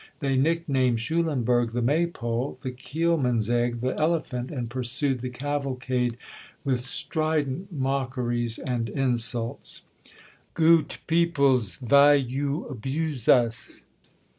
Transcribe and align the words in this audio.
They 0.19 0.35
nicknamed 0.35 0.99
Schulenburg 0.99 1.73
the 1.73 1.81
"Maypole," 1.83 2.57
and 2.63 2.75
Kielmansegg 2.75 3.81
the 3.81 3.93
"Elephant," 4.01 4.49
and 4.49 4.67
pursued 4.67 5.21
the 5.21 5.29
cavalcade 5.29 6.17
with 6.63 6.79
strident 6.81 7.71
mockeries 7.71 8.57
and 8.57 8.89
insults. 8.89 9.83
"Goot 10.55 10.97
peoples, 11.05 11.75
vy 11.75 12.13
you 12.15 12.65
abuse 12.65 13.29
us?" 13.29 13.85